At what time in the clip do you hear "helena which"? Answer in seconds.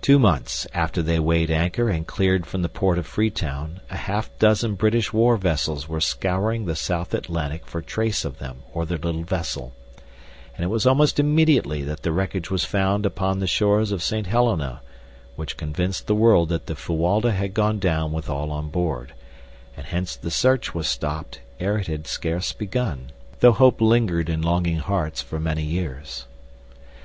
14.26-15.56